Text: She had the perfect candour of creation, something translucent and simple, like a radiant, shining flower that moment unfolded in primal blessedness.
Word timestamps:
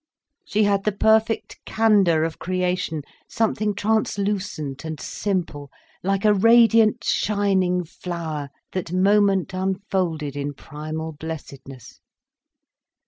She 0.45 0.63
had 0.63 0.83
the 0.83 0.91
perfect 0.93 1.59
candour 1.63 2.23
of 2.23 2.39
creation, 2.39 3.03
something 3.29 3.75
translucent 3.75 4.83
and 4.83 4.99
simple, 4.99 5.69
like 6.01 6.25
a 6.25 6.33
radiant, 6.33 7.03
shining 7.03 7.83
flower 7.83 8.49
that 8.71 8.91
moment 8.91 9.53
unfolded 9.53 10.35
in 10.35 10.55
primal 10.55 11.11
blessedness. 11.11 11.99